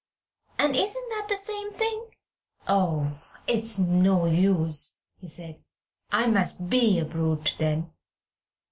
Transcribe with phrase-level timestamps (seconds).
[0.57, 2.07] "And isn't that the same thing?"
[2.67, 3.15] "Oh!
[3.45, 5.63] it's no use," he said,
[6.09, 7.93] "I must be a brute then.